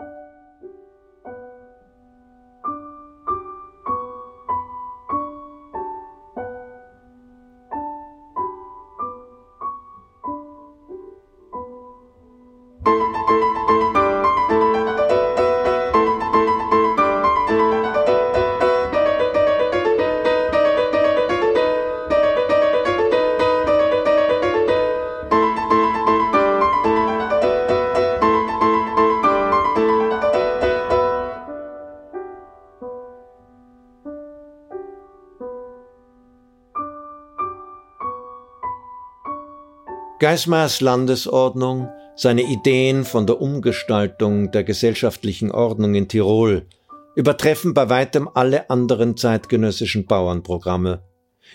Geismars 40.22 40.82
Landesordnung, 40.82 41.90
seine 42.16 42.44
Ideen 42.44 43.06
von 43.06 43.26
der 43.26 43.42
Umgestaltung 43.42 44.52
der 44.52 44.64
gesellschaftlichen 44.64 45.50
Ordnung 45.50 45.96
in 45.96 46.10
Tirol 46.10 46.68
übertreffen 47.16 47.74
bei 47.74 47.90
weitem 47.90 48.30
alle 48.32 48.70
anderen 48.70 49.18
zeitgenössischen 49.18 50.06
Bauernprogramme, 50.06 51.02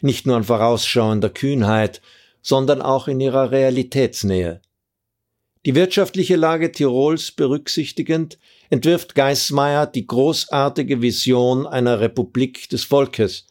nicht 0.00 0.26
nur 0.26 0.35
an 0.35 0.42
vorausschauender 0.42 1.28
Kühnheit, 1.28 2.02
sondern 2.42 2.82
auch 2.82 3.06
in 3.06 3.20
ihrer 3.20 3.52
Realitätsnähe. 3.52 4.61
Die 5.64 5.76
wirtschaftliche 5.76 6.35
Lage 6.35 6.73
Tirols 6.73 7.30
berücksichtigend, 7.30 8.37
entwirft 8.68 9.14
Geismeier 9.14 9.87
die 9.87 10.08
großartige 10.08 11.02
Vision 11.02 11.68
einer 11.68 12.00
Republik 12.00 12.68
des 12.70 12.82
Volkes, 12.82 13.46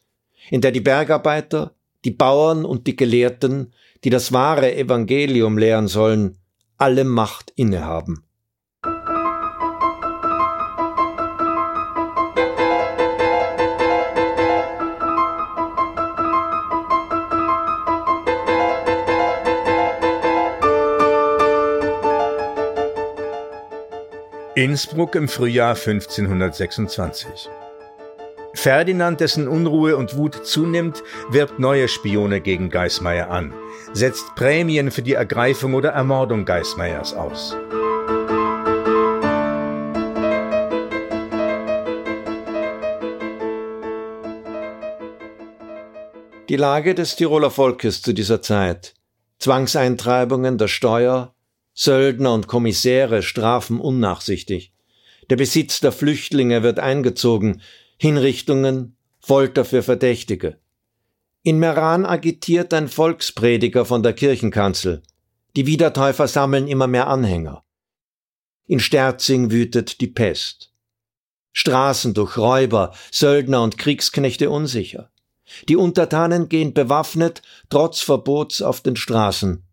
in 0.50 0.60
der 0.60 0.74
die 0.74 0.82
Bergarbeiter, 0.82 1.75
die 2.06 2.12
Bauern 2.12 2.64
und 2.64 2.88
die 2.88 2.96
Gelehrten, 2.96 3.74
die 4.04 4.12
das 4.12 4.32
wahre 4.32 4.76
Evangelium 4.76 5.58
lehren 5.58 5.88
sollen, 5.88 6.38
alle 6.78 7.04
Macht 7.04 7.52
innehaben. 7.56 8.22
Innsbruck 24.58 25.16
im 25.16 25.28
Frühjahr 25.28 25.76
1526. 25.76 27.50
Ferdinand, 28.66 29.22
dessen 29.22 29.48
Unruhe 29.48 29.96
und 29.96 30.18
Wut 30.18 30.44
zunimmt, 30.44 31.04
wirbt 31.30 31.60
neue 31.60 31.88
Spione 31.88 32.42
gegen 32.42 32.72
Geismeier 32.72 33.30
an, 33.30 33.54
setzt 33.94 34.34
Prämien 34.34 34.90
für 34.90 35.04
die 35.04 35.14
Ergreifung 35.14 35.76
oder 35.76 35.90
Ermordung 35.90 36.46
Geismeiers 36.46 37.14
aus. 37.14 37.56
Die 46.50 46.56
Lage 46.56 46.96
des 46.96 47.16
Tiroler 47.16 47.52
Volkes 47.52 48.02
zu 48.02 48.14
dieser 48.14 48.42
Zeit, 48.42 48.96
Zwangseintreibungen 49.38 50.58
der 50.58 50.70
Steuer, 50.70 51.36
Söldner 51.76 52.34
und 52.34 52.48
Kommissäre 52.48 53.22
strafen 53.22 53.80
unnachsichtig. 53.80 54.74
Der 55.30 55.36
Besitz 55.36 55.82
der 55.82 55.92
Flüchtlinge 55.92 56.64
wird 56.64 56.80
eingezogen, 56.80 57.62
Hinrichtungen, 57.98 58.98
Folter 59.20 59.66
für 59.66 59.84
Verdächtige. 59.84 60.60
In 61.44 61.60
Meran 61.60 62.06
agitiert 62.06 62.74
ein 62.74 62.88
Volksprediger 62.88 63.86
von 63.86 64.04
der 64.04 64.14
Kirchenkanzel. 64.14 65.04
Die 65.56 65.66
Wiedertäufer 65.66 66.28
sammeln 66.28 66.68
immer 66.68 66.88
mehr 66.88 67.08
Anhänger. 67.08 67.64
In 68.68 68.80
Sterzing 68.80 69.52
wütet 69.52 70.02
die 70.02 70.08
Pest. 70.08 70.74
Straßen 71.54 72.14
durch 72.14 72.38
Räuber, 72.38 72.94
Söldner 73.12 73.64
und 73.64 73.78
Kriegsknechte 73.78 74.50
unsicher. 74.50 75.12
Die 75.70 75.76
Untertanen 75.76 76.50
gehen 76.50 76.74
bewaffnet, 76.74 77.42
trotz 77.70 78.02
Verbots 78.02 78.62
auf 78.62 78.82
den 78.82 78.96
Straßen 78.96 79.66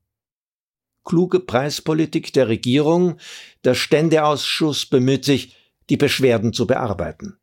kluge 1.05 1.41
Preispolitik 1.41 2.33
der 2.33 2.49
Regierung, 2.49 3.19
der 3.65 3.75
Ständeausschuss 3.75 4.87
bemüht 4.87 5.25
sich, 5.25 5.57
die 5.91 5.97
Beschwerden 5.97 6.53
zu 6.53 6.67
bearbeiten. 6.67 7.39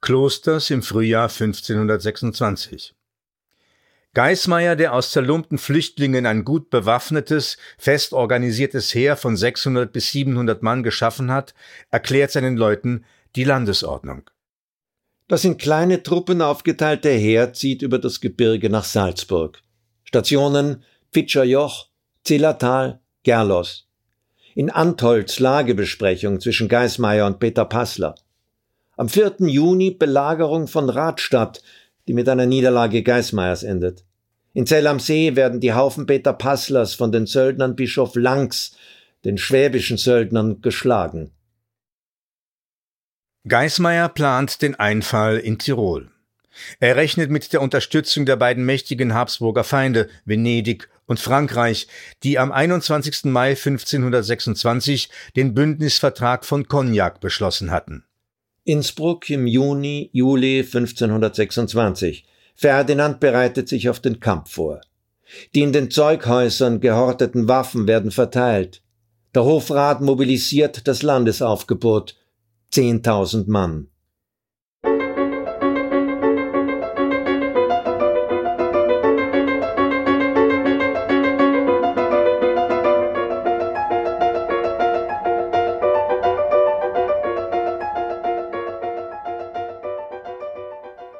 Klosters 0.00 0.70
im 0.70 0.82
Frühjahr 0.82 1.28
1526. 1.28 2.94
Geismeier, 4.14 4.74
der 4.74 4.94
aus 4.94 5.10
zerlumpten 5.10 5.58
Flüchtlingen 5.58 6.24
ein 6.24 6.44
gut 6.44 6.70
bewaffnetes, 6.70 7.58
fest 7.76 8.12
organisiertes 8.12 8.94
Heer 8.94 9.16
von 9.16 9.36
600 9.36 9.92
bis 9.92 10.10
700 10.12 10.62
Mann 10.62 10.82
geschaffen 10.82 11.30
hat, 11.30 11.54
erklärt 11.90 12.30
seinen 12.30 12.56
Leuten 12.56 13.04
die 13.36 13.44
Landesordnung. 13.44 14.30
Das 15.28 15.44
in 15.44 15.58
kleine 15.58 16.02
Truppen 16.02 16.40
aufgeteilte 16.40 17.10
Heer 17.10 17.52
zieht 17.52 17.82
über 17.82 17.98
das 17.98 18.20
Gebirge 18.20 18.70
nach 18.70 18.84
Salzburg. 18.84 19.62
Stationen 20.04 20.84
Pitscher 21.12 21.44
Joch, 21.44 21.88
Zillertal, 22.24 23.00
Gerlos. 23.24 23.88
In 24.54 24.70
Antolz 24.70 25.38
Lagebesprechung 25.38 26.40
zwischen 26.40 26.68
Geismeier 26.68 27.26
und 27.26 27.40
Peter 27.40 27.66
Passler. 27.66 28.14
Am 28.98 29.08
4. 29.08 29.36
Juni 29.46 29.92
Belagerung 29.92 30.66
von 30.66 30.90
Radstadt, 30.90 31.62
die 32.08 32.14
mit 32.14 32.28
einer 32.28 32.46
Niederlage 32.46 33.04
Geismeiers 33.04 33.62
endet. 33.62 34.04
In 34.54 34.66
Zell 34.66 34.88
am 34.88 34.98
See 34.98 35.36
werden 35.36 35.60
die 35.60 35.72
Haufen 35.72 36.04
Peter 36.04 36.32
Passlers 36.32 36.94
von 36.94 37.12
den 37.12 37.26
Söldnern 37.26 37.76
Bischof 37.76 38.16
Langs, 38.16 38.76
den 39.24 39.38
schwäbischen 39.38 39.98
Söldnern, 39.98 40.62
geschlagen. 40.62 41.30
Geismeier 43.46 44.08
plant 44.08 44.62
den 44.62 44.74
Einfall 44.74 45.36
in 45.38 45.60
Tirol. 45.60 46.10
Er 46.80 46.96
rechnet 46.96 47.30
mit 47.30 47.52
der 47.52 47.62
Unterstützung 47.62 48.26
der 48.26 48.34
beiden 48.34 48.66
mächtigen 48.66 49.14
Habsburger 49.14 49.62
Feinde 49.62 50.08
Venedig 50.24 50.88
und 51.06 51.20
Frankreich, 51.20 51.86
die 52.24 52.40
am 52.40 52.50
21. 52.50 53.26
Mai 53.26 53.50
1526 53.50 55.08
den 55.36 55.54
Bündnisvertrag 55.54 56.44
von 56.44 56.66
Cognac 56.66 57.20
beschlossen 57.20 57.70
hatten. 57.70 58.02
Innsbruck 58.68 59.30
im 59.30 59.46
Juni, 59.46 60.10
Juli 60.12 60.58
1526. 60.58 62.26
Ferdinand 62.54 63.18
bereitet 63.18 63.66
sich 63.66 63.88
auf 63.88 63.98
den 63.98 64.20
Kampf 64.20 64.52
vor. 64.52 64.82
Die 65.54 65.62
in 65.62 65.72
den 65.72 65.90
Zeughäusern 65.90 66.78
gehorteten 66.78 67.48
Waffen 67.48 67.88
werden 67.88 68.10
verteilt. 68.10 68.82
Der 69.34 69.44
Hofrat 69.44 70.02
mobilisiert 70.02 70.86
das 70.86 71.02
Landesaufgebot. 71.02 72.14
Zehntausend 72.70 73.48
Mann. 73.48 73.88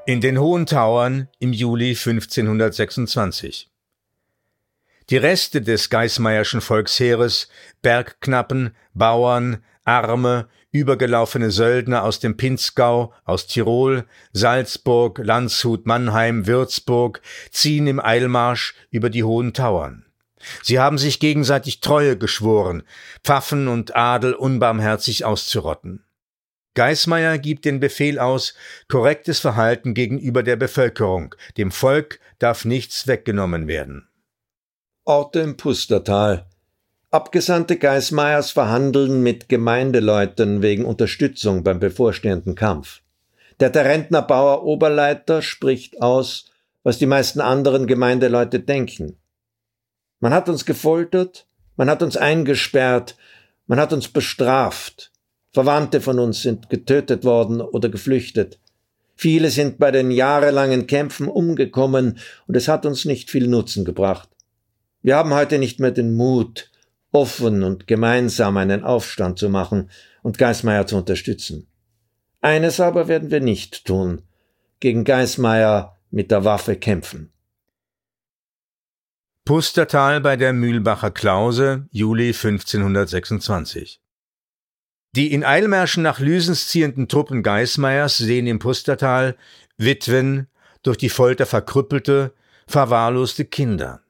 In 0.09 0.23
den 0.23 0.40
Hohen 0.40 0.64
Tauern 0.64 1.29
im 1.38 1.53
Juli 1.53 1.90
1526. 1.90 3.68
Die 5.11 5.16
Reste 5.18 5.61
des 5.61 5.90
Geismayerschen 5.90 6.62
Volksheeres, 6.62 7.51
Bergknappen, 7.83 8.75
Bauern, 8.94 9.62
Arme, 9.85 10.49
übergelaufene 10.71 11.51
Söldner 11.51 12.05
aus 12.05 12.21
dem 12.21 12.38
Pinzgau, 12.38 13.12
aus 13.27 13.49
Tirol, 13.49 14.07
Salzburg, 14.33 15.21
Landshut, 15.23 15.85
Mannheim, 15.85 16.47
Würzburg, 16.47 17.21
ziehen 17.51 17.87
im 17.87 18.01
Eilmarsch 18.01 18.75
über 18.88 19.11
die 19.11 19.25
Hohen 19.25 19.53
Tauern. 19.53 20.07
Sie 20.62 20.79
haben 20.79 20.97
sich 20.97 21.21
gegenseitig 21.21 21.81
Treue 21.81 22.16
geschworen, 22.16 22.83
Pfaffen 23.23 23.68
und 23.68 23.94
Adel 23.94 24.33
unbarmherzig 24.33 25.27
auszurotten. 25.27 26.03
Geismeier 26.78 27.38
gibt 27.38 27.64
den 27.64 27.80
Befehl 27.80 28.20
aus, 28.20 28.54
korrektes 28.86 29.40
Verhalten 29.40 29.94
gegenüber 29.94 30.44
der 30.44 30.54
Bevölkerung, 30.54 31.34
dem 31.56 31.72
Volk 31.72 32.20
darf 32.38 32.64
nichts 32.64 33.08
weggenommen 33.08 33.66
werden. 33.66 34.06
Orte 35.04 35.40
im 35.40 35.56
Pustertal. 35.56 36.46
Abgesandte 37.10 37.78
Geismeiers 37.78 38.52
verhandeln 38.52 39.24
mit 39.24 39.48
Gemeindeleuten 39.48 40.62
wegen 40.62 40.84
Unterstützung 40.84 41.64
beim 41.64 41.80
bevorstehenden 41.80 42.54
Kampf. 42.54 43.00
Der 43.58 43.72
Terentner 43.72 44.22
Bauer 44.22 44.62
Oberleiter 44.62 45.42
spricht 45.42 46.00
aus, 46.00 46.48
was 46.84 46.96
die 46.96 47.06
meisten 47.06 47.40
anderen 47.40 47.88
Gemeindeleute 47.88 48.60
denken. 48.60 49.16
Man 50.20 50.32
hat 50.32 50.48
uns 50.48 50.64
gefoltert, 50.64 51.48
man 51.74 51.90
hat 51.90 52.04
uns 52.04 52.16
eingesperrt, 52.16 53.16
man 53.66 53.80
hat 53.80 53.92
uns 53.92 54.06
bestraft, 54.06 55.10
Verwandte 55.52 56.00
von 56.00 56.18
uns 56.18 56.42
sind 56.42 56.70
getötet 56.70 57.24
worden 57.24 57.61
oder 57.61 57.88
geflüchtet. 57.88 58.58
Viele 59.16 59.50
sind 59.50 59.78
bei 59.78 59.90
den 59.90 60.11
jahrelangen 60.11 60.87
Kämpfen 60.87 61.28
umgekommen 61.28 62.18
und 62.46 62.56
es 62.56 62.68
hat 62.68 62.87
uns 62.87 63.04
nicht 63.04 63.30
viel 63.30 63.48
Nutzen 63.48 63.84
gebracht. 63.84 64.28
Wir 65.02 65.16
haben 65.16 65.34
heute 65.34 65.58
nicht 65.58 65.80
mehr 65.80 65.90
den 65.90 66.14
Mut, 66.14 66.70
offen 67.12 67.62
und 67.62 67.87
gemeinsam 67.87 68.56
einen 68.56 68.84
Aufstand 68.84 69.38
zu 69.38 69.48
machen 69.48 69.90
und 70.22 70.38
Geismeier 70.38 70.87
zu 70.87 70.96
unterstützen. 70.96 71.66
Eines 72.40 72.78
aber 72.78 73.08
werden 73.08 73.30
wir 73.30 73.40
nicht 73.40 73.84
tun, 73.84 74.22
gegen 74.80 75.04
Geismeier 75.04 75.96
mit 76.11 76.30
der 76.30 76.44
Waffe 76.44 76.76
kämpfen. 76.76 77.32
Pustertal 79.44 80.20
bei 80.20 80.37
der 80.37 80.52
Mühlbacher 80.52 81.11
Klause, 81.11 81.88
Juli 81.90 82.28
1526. 82.28 84.00
Die 85.16 85.33
in 85.33 85.44
Eilmärschen 85.44 86.03
nach 86.03 86.21
Lüsens 86.21 86.68
ziehenden 86.68 87.09
Truppen 87.09 87.42
Geismeiers 87.42 88.18
sehen 88.18 88.47
im 88.47 88.59
Pustertal 88.59 89.37
Witwen, 89.77 90.49
durch 90.83 90.99
die 90.99 91.09
Folter 91.09 91.47
verkrüppelte, 91.47 92.35
verwahrloste 92.66 93.44
Kinder. 93.44 94.03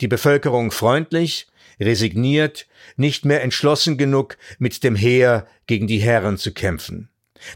Die 0.00 0.08
Bevölkerung 0.08 0.70
freundlich, 0.70 1.48
resigniert, 1.80 2.66
nicht 2.96 3.24
mehr 3.24 3.42
entschlossen 3.42 3.98
genug, 3.98 4.36
mit 4.58 4.84
dem 4.84 4.96
Heer 4.96 5.46
gegen 5.66 5.86
die 5.86 5.98
Herren 5.98 6.38
zu 6.38 6.52
kämpfen. 6.52 7.08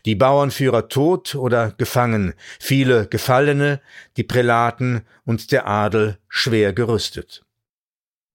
Die 0.04 0.16
Bauernführer 0.16 0.88
tot 0.88 1.34
oder 1.34 1.70
gefangen, 1.70 2.34
viele 2.58 3.06
Gefallene, 3.06 3.80
die 4.16 4.24
Prälaten 4.24 5.02
und 5.24 5.52
der 5.52 5.68
Adel 5.68 6.18
schwer 6.28 6.72
gerüstet. 6.72 7.44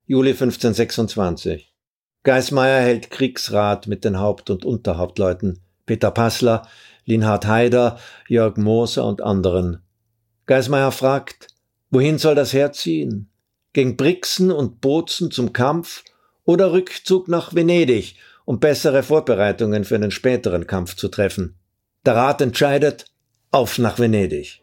Juli 0.06 0.32
1526 0.32 1.71
Geismeier 2.24 2.82
hält 2.82 3.10
Kriegsrat 3.10 3.88
mit 3.88 4.06
den 4.06 4.20
Haupt- 4.20 4.50
und 4.50 4.66
Unterhauptleuten. 4.66 5.60
Peter 5.86 6.12
Passler 6.12 6.68
Linhard 7.06 7.46
Haider, 7.48 8.00
Jörg 8.28 8.58
Moser 8.58 9.06
und 9.06 9.22
anderen. 9.22 9.82
Geismeier 10.46 10.92
fragt, 10.92 11.48
wohin 11.90 12.18
soll 12.20 12.36
das 12.36 12.54
Heer 12.54 12.72
ziehen? 12.72 13.30
Gegen 13.74 13.98
Brixen 13.98 14.52
und 14.52 14.82
Bozen 14.82 15.32
zum 15.32 15.54
Kampf 15.54 16.04
oder 16.44 16.72
Rückzug 16.74 17.28
nach 17.28 17.56
Venedig, 17.56 18.16
um 18.46 18.60
bessere 18.60 19.04
Vorbereitungen 19.04 19.84
für 19.84 19.96
einen 19.96 20.12
späteren 20.12 20.68
Kampf 20.68 20.96
zu 20.96 21.08
treffen? 21.08 21.58
Der 22.06 22.16
Rat 22.16 22.42
entscheidet, 22.42 23.06
auf 23.52 23.78
nach 23.78 24.00
Venedig. 24.00 24.61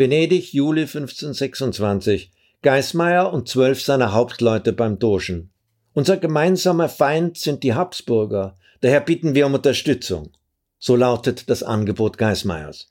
Venedig, 0.00 0.54
Juli 0.54 0.86
1526. 0.86 2.30
Geismeier 2.62 3.34
und 3.34 3.48
zwölf 3.50 3.82
seiner 3.82 4.14
Hauptleute 4.14 4.72
beim 4.72 4.98
Dogen. 4.98 5.50
Unser 5.92 6.16
gemeinsamer 6.16 6.88
Feind 6.88 7.36
sind 7.36 7.62
die 7.64 7.74
Habsburger, 7.74 8.56
daher 8.80 9.02
bitten 9.02 9.34
wir 9.34 9.44
um 9.44 9.52
Unterstützung. 9.52 10.32
So 10.78 10.96
lautet 10.96 11.50
das 11.50 11.62
Angebot 11.62 12.16
Geismeiers. 12.16 12.88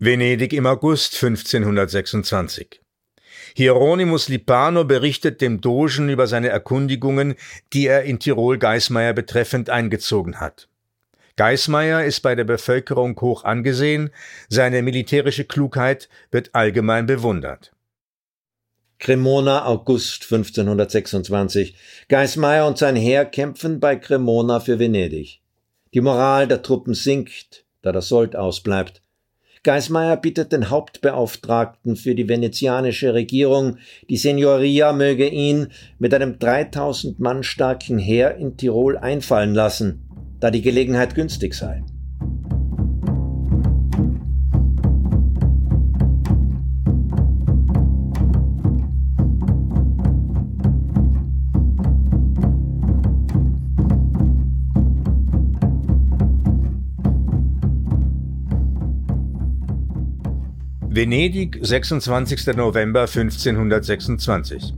Venedig 0.00 0.52
im 0.52 0.66
August 0.66 1.14
1526. 1.14 2.80
Hieronymus 3.54 4.28
Lipano 4.28 4.82
berichtet 4.82 5.40
dem 5.40 5.60
Dogen 5.60 6.08
über 6.08 6.26
seine 6.26 6.48
Erkundigungen, 6.48 7.36
die 7.72 7.86
er 7.86 8.02
in 8.02 8.18
Tirol 8.18 8.58
Geismeier 8.58 9.12
betreffend 9.12 9.70
eingezogen 9.70 10.40
hat. 10.40 10.69
Geismeier 11.40 12.04
ist 12.04 12.20
bei 12.20 12.34
der 12.34 12.44
Bevölkerung 12.44 13.18
hoch 13.18 13.44
angesehen, 13.44 14.10
seine 14.50 14.82
militärische 14.82 15.46
Klugheit 15.46 16.10
wird 16.30 16.54
allgemein 16.54 17.06
bewundert. 17.06 17.72
Cremona, 18.98 19.64
August 19.64 20.24
1526. 20.24 21.74
Geismeier 22.10 22.66
und 22.66 22.76
sein 22.76 22.94
Heer 22.94 23.24
kämpfen 23.24 23.80
bei 23.80 23.96
Cremona 23.96 24.60
für 24.60 24.78
Venedig. 24.78 25.40
Die 25.94 26.02
Moral 26.02 26.46
der 26.46 26.60
Truppen 26.60 26.92
sinkt, 26.92 27.64
da 27.80 27.90
der 27.90 28.02
Sold 28.02 28.36
ausbleibt. 28.36 29.00
Geismeier 29.62 30.18
bittet 30.18 30.52
den 30.52 30.68
Hauptbeauftragten 30.68 31.96
für 31.96 32.14
die 32.14 32.28
venezianische 32.28 33.14
Regierung, 33.14 33.78
die 34.10 34.18
Signoria 34.18 34.92
möge 34.92 35.28
ihn 35.28 35.68
mit 35.98 36.12
einem 36.12 36.38
3000 36.38 37.18
Mann 37.18 37.42
starken 37.42 37.98
Heer 37.98 38.36
in 38.36 38.58
Tirol 38.58 38.98
einfallen 38.98 39.54
lassen, 39.54 40.09
da 40.40 40.50
die 40.50 40.62
Gelegenheit 40.62 41.14
günstig 41.14 41.54
sei. 41.54 41.82
Venedig, 60.92 61.58
26. 61.62 62.56
November 62.56 63.02
1526. 63.02 64.74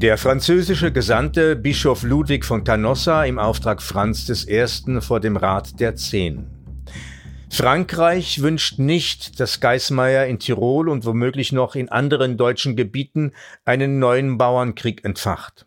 Der 0.00 0.16
französische 0.16 0.92
Gesandte 0.92 1.56
Bischof 1.56 2.04
Ludwig 2.04 2.44
von 2.44 2.62
Canossa 2.62 3.24
im 3.24 3.40
Auftrag 3.40 3.82
Franz 3.82 4.28
I. 4.48 5.00
vor 5.00 5.18
dem 5.18 5.36
Rat 5.36 5.80
der 5.80 5.96
Zehn. 5.96 6.46
Frankreich 7.50 8.40
wünscht 8.40 8.78
nicht, 8.78 9.40
dass 9.40 9.58
Geismeier 9.58 10.26
in 10.26 10.38
Tirol 10.38 10.88
und 10.88 11.04
womöglich 11.04 11.50
noch 11.50 11.74
in 11.74 11.88
anderen 11.88 12.36
deutschen 12.36 12.76
Gebieten 12.76 13.32
einen 13.64 13.98
neuen 13.98 14.38
Bauernkrieg 14.38 15.04
entfacht. 15.04 15.66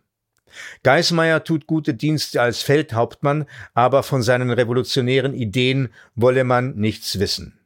Geismeier 0.84 1.44
tut 1.44 1.67
gute 1.67 1.94
Dienste 1.94 2.41
als 2.41 2.62
Feldhauptmann, 2.62 3.44
aber 3.74 4.02
von 4.02 4.22
seinen 4.22 4.50
revolutionären 4.50 5.34
Ideen 5.34 5.89
wolle 6.15 6.46
man 6.46 6.76
nichts 6.76 7.20
wissen. 7.20 7.60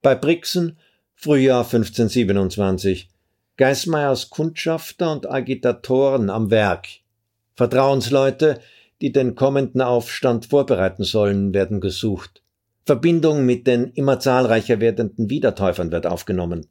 Bei 0.00 0.14
Brixen, 0.14 0.78
Frühjahr 1.16 1.64
1527. 1.64 3.08
Geismeyers 3.56 4.28
Kundschafter 4.28 5.12
und 5.12 5.30
Agitatoren 5.30 6.28
am 6.28 6.50
Werk. 6.50 6.88
Vertrauensleute, 7.54 8.60
die 9.00 9.12
den 9.12 9.34
kommenden 9.34 9.80
Aufstand 9.80 10.46
vorbereiten 10.46 11.04
sollen, 11.04 11.54
werden 11.54 11.80
gesucht. 11.80 12.42
Verbindung 12.84 13.46
mit 13.46 13.66
den 13.66 13.90
immer 13.92 14.20
zahlreicher 14.20 14.80
werdenden 14.80 15.30
Wiedertäufern 15.30 15.90
wird 15.90 16.06
aufgenommen. 16.06 16.66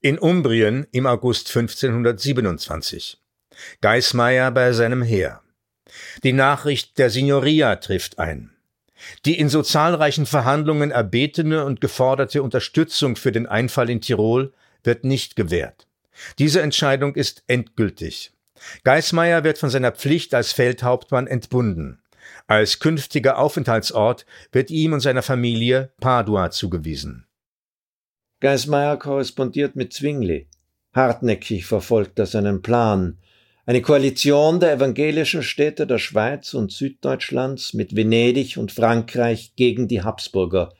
In 0.00 0.18
Umbrien 0.18 0.86
im 0.92 1.06
August 1.06 1.48
1527. 1.48 3.18
Geismeier 3.80 4.52
bei 4.52 4.72
seinem 4.72 5.02
Heer. 5.02 5.42
Die 6.22 6.32
Nachricht 6.32 6.98
der 6.98 7.10
Signoria 7.10 7.76
trifft 7.76 8.18
ein. 8.18 8.52
Die 9.24 9.38
in 9.38 9.48
so 9.48 9.62
zahlreichen 9.62 10.26
Verhandlungen 10.26 10.90
erbetene 10.90 11.64
und 11.64 11.80
geforderte 11.80 12.42
Unterstützung 12.42 13.16
für 13.16 13.32
den 13.32 13.46
Einfall 13.46 13.90
in 13.90 14.00
Tirol 14.00 14.52
wird 14.86 15.04
nicht 15.04 15.36
gewährt. 15.36 15.86
Diese 16.38 16.62
Entscheidung 16.62 17.14
ist 17.14 17.44
endgültig. 17.46 18.32
Geismeier 18.84 19.44
wird 19.44 19.58
von 19.58 19.70
seiner 19.70 19.92
Pflicht 19.92 20.34
als 20.34 20.52
Feldhauptmann 20.52 21.26
entbunden. 21.26 22.00
Als 22.46 22.78
künftiger 22.78 23.38
Aufenthaltsort 23.38 24.24
wird 24.52 24.70
ihm 24.70 24.92
und 24.92 25.00
seiner 25.00 25.22
Familie 25.22 25.92
Padua 26.00 26.50
zugewiesen. 26.50 27.26
Geismeier 28.40 28.98
korrespondiert 28.98 29.76
mit 29.76 29.92
Zwingli. 29.92 30.48
Hartnäckig 30.94 31.66
verfolgt 31.66 32.18
er 32.18 32.26
seinen 32.26 32.62
Plan, 32.62 33.18
eine 33.68 33.82
Koalition 33.82 34.60
der 34.60 34.74
evangelischen 34.74 35.42
Städte 35.42 35.88
der 35.88 35.98
Schweiz 35.98 36.54
und 36.54 36.70
Süddeutschlands 36.70 37.74
mit 37.74 37.96
Venedig 37.96 38.58
und 38.58 38.70
Frankreich 38.70 39.54
gegen 39.56 39.88
die 39.88 40.02
Habsburger. 40.02 40.72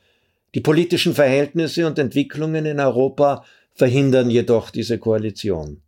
Die 0.54 0.60
politischen 0.60 1.12
Verhältnisse 1.12 1.84
und 1.86 1.98
Entwicklungen 1.98 2.64
in 2.64 2.78
Europa 2.78 3.44
verhindern 3.76 4.30
jedoch 4.30 4.70
diese 4.70 4.98
Koalition. 4.98 5.82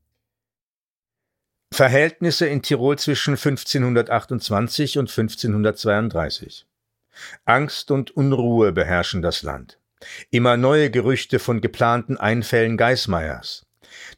Verhältnisse 1.72 2.46
in 2.46 2.62
Tirol 2.62 2.98
zwischen 2.98 3.34
1528 3.34 4.98
und 4.98 5.10
1532. 5.10 6.66
Angst 7.44 7.90
und 7.90 8.10
Unruhe 8.12 8.72
beherrschen 8.72 9.22
das 9.22 9.42
Land. 9.42 9.78
Immer 10.30 10.56
neue 10.56 10.90
Gerüchte 10.90 11.38
von 11.38 11.60
geplanten 11.60 12.16
Einfällen 12.16 12.76
Geismeiers. 12.76 13.66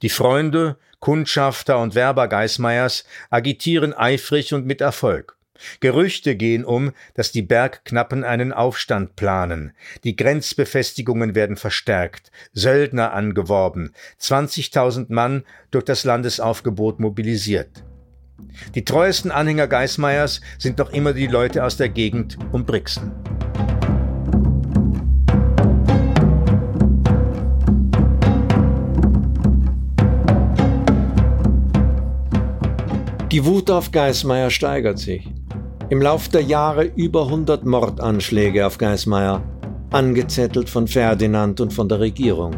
Die 0.03 0.11
Freunde, 0.11 0.79
Kundschafter 1.01 1.79
und 1.79 1.95
Werber 1.95 2.29
Geismeiers 2.29 3.05
agitieren 3.31 3.95
eifrig 3.95 4.53
und 4.53 4.67
mit 4.67 4.81
Erfolg. 4.81 5.37
Gerüchte 5.81 6.37
gehen 6.37 6.64
um, 6.64 6.92
dass 7.14 7.33
die 7.33 7.42
Bergknappen 7.42 8.25
einen 8.25 8.53
Aufstand 8.53 9.16
planen. 9.16 9.73
Die 10.05 10.16
Grenzbefestigungen 10.16 11.35
werden 11.35 11.57
verstärkt, 11.57 12.31
Söldner 12.53 13.12
angeworben, 13.12 13.92
20.000 14.20 15.07
Mann 15.09 15.44
durch 15.70 15.85
das 15.85 16.05
Landesaufgebot 16.05 17.01
mobilisiert. 17.01 17.85
Die 18.75 18.85
treuesten 18.85 19.31
Anhänger 19.31 19.66
Geismeiers 19.66 20.40
sind 20.59 20.79
noch 20.79 20.90
immer 20.92 21.12
die 21.12 21.27
Leute 21.27 21.64
aus 21.64 21.77
der 21.77 21.88
Gegend 21.88 22.38
um 22.53 22.64
Brixen. 22.64 23.12
Die 33.31 33.44
Wut 33.44 33.70
auf 33.70 33.92
Geismeier 33.92 34.51
steigert 34.51 34.99
sich. 34.99 35.29
Im 35.90 36.00
Lauf 36.00 36.29
der 36.29 36.42
Jahre 36.42 36.85
über 36.85 37.24
100 37.24 37.66
Mordanschläge 37.66 38.64
auf 38.64 38.79
Geismeier, 38.79 39.42
angezettelt 39.90 40.70
von 40.70 40.87
Ferdinand 40.87 41.61
und 41.61 41.72
von 41.72 41.88
der 41.88 41.98
Regierung. 41.98 42.55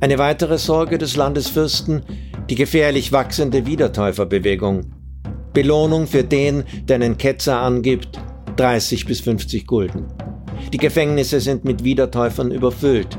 Eine 0.00 0.18
weitere 0.18 0.58
Sorge 0.58 0.98
des 0.98 1.14
Landesfürsten, 1.14 2.02
die 2.50 2.56
gefährlich 2.56 3.12
wachsende 3.12 3.66
Wiedertäuferbewegung. 3.66 4.92
Belohnung 5.52 6.08
für 6.08 6.24
den, 6.24 6.64
der 6.88 6.96
einen 6.96 7.18
Ketzer 7.18 7.60
angibt, 7.60 8.20
30 8.56 9.06
bis 9.06 9.20
50 9.20 9.64
Gulden. 9.64 10.08
Die 10.72 10.78
Gefängnisse 10.78 11.38
sind 11.38 11.64
mit 11.64 11.84
Wiedertäufern 11.84 12.50
überfüllt. 12.50 13.16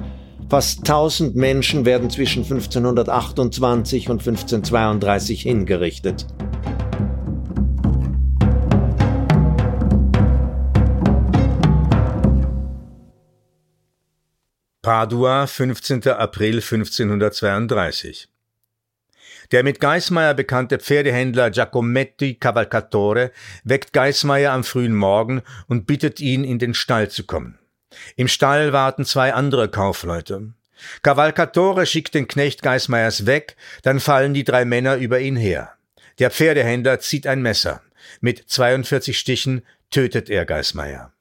Fast 0.50 0.80
1000 0.80 1.38
Menschen 1.38 1.86
werden 1.86 2.10
zwischen 2.10 2.44
1528 2.44 4.10
und 4.10 4.20
1532 4.28 5.44
hingerichtet. 5.44 6.28
Padua, 14.84 15.46
15. 15.46 16.08
April 16.08 16.56
1532. 16.56 18.28
Der 19.52 19.62
mit 19.62 19.80
Geismeier 19.80 20.34
bekannte 20.34 20.80
Pferdehändler 20.80 21.52
Giacometti 21.52 22.34
Cavalcatore 22.34 23.32
weckt 23.64 23.94
Geismeier 23.94 24.54
am 24.54 24.64
frühen 24.64 24.96
Morgen 24.96 25.44
und 25.68 25.86
bittet 25.86 26.20
ihn, 26.20 26.44
in 26.44 26.58
den 26.58 26.74
Stall 26.74 27.10
zu 27.12 27.26
kommen. 27.28 27.60
Im 28.16 28.28
Stall 28.28 28.74
warten 28.74 29.06
zwei 29.06 29.36
andere 29.36 29.70
Kaufleute. 29.70 30.54
Cavalcatore 31.04 31.86
schickt 31.86 32.16
den 32.16 32.28
Knecht 32.28 32.64
Geismeyers 32.64 33.28
weg, 33.28 33.58
dann 33.84 34.00
fallen 34.00 34.34
die 34.34 34.46
drei 34.46 34.66
Männer 34.66 34.96
über 34.96 35.20
ihn 35.20 35.36
her. 35.36 35.74
Der 36.18 36.32
Pferdehändler 36.32 37.00
zieht 37.00 37.28
ein 37.28 37.44
Messer. 37.44 37.84
Mit 38.20 38.50
42 38.50 39.16
Stichen 39.20 39.64
tötet 39.92 40.32
er 40.32 40.48
Geismeyer. 40.48 41.14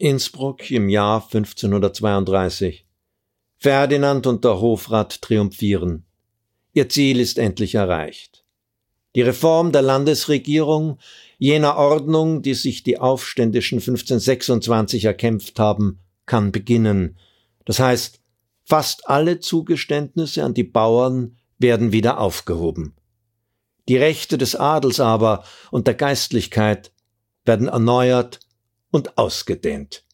Innsbruck 0.00 0.70
im 0.70 0.88
Jahr 0.88 1.24
1532. 1.24 2.86
Ferdinand 3.56 4.28
und 4.28 4.44
der 4.44 4.60
Hofrat 4.60 5.20
triumphieren. 5.20 6.04
Ihr 6.72 6.88
Ziel 6.88 7.18
ist 7.18 7.36
endlich 7.36 7.74
erreicht. 7.74 8.44
Die 9.16 9.22
Reform 9.22 9.72
der 9.72 9.82
Landesregierung, 9.82 10.98
jener 11.38 11.76
Ordnung, 11.76 12.42
die 12.42 12.54
sich 12.54 12.84
die 12.84 12.98
Aufständischen 13.00 13.78
1526 13.78 15.04
erkämpft 15.04 15.58
haben, 15.58 15.98
kann 16.26 16.52
beginnen. 16.52 17.18
Das 17.64 17.80
heißt, 17.80 18.20
fast 18.64 19.08
alle 19.08 19.40
Zugeständnisse 19.40 20.44
an 20.44 20.54
die 20.54 20.62
Bauern 20.62 21.38
werden 21.58 21.90
wieder 21.90 22.20
aufgehoben. 22.20 22.94
Die 23.88 23.96
Rechte 23.96 24.38
des 24.38 24.54
Adels 24.54 25.00
aber 25.00 25.42
und 25.72 25.88
der 25.88 25.94
Geistlichkeit 25.94 26.92
werden 27.44 27.66
erneuert 27.66 28.38
und 28.90 29.18
ausgedehnt. 29.18 30.04